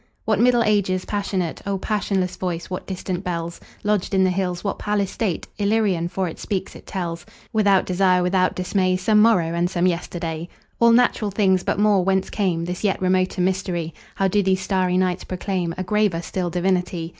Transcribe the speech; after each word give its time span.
What 0.25 0.39
Middle 0.39 0.63
Ages 0.63 1.05
passionate,O 1.05 1.77
passionless 1.77 2.35
voice! 2.35 2.71
What 2.71 2.87
distant 2.87 3.23
bellsLodged 3.23 4.15
in 4.15 4.23
the 4.23 4.31
hills, 4.31 4.63
what 4.63 4.79
palace 4.79 5.15
stateIllyrian! 5.15 6.09
For 6.09 6.27
it 6.27 6.39
speaks, 6.39 6.75
it 6.75 6.87
tells, 6.87 7.23
Without 7.53 7.85
desire, 7.85 8.23
without 8.23 8.55
dismay, 8.55 8.95
Some 8.97 9.21
morrow 9.21 9.53
and 9.53 9.69
some 9.69 9.85
yesterday. 9.85 10.49
All 10.79 10.91
natural 10.91 11.29
things! 11.29 11.61
But 11.63 11.77
more—Whence 11.77 12.31
cameThis 12.31 12.83
yet 12.83 12.99
remoter 12.99 13.41
mystery? 13.41 13.93
How 14.15 14.27
do 14.27 14.41
these 14.41 14.61
starry 14.61 14.97
notes 14.97 15.23
proclaimA 15.23 15.83
graver 15.85 16.23
still 16.23 16.49
divinity? 16.49 17.09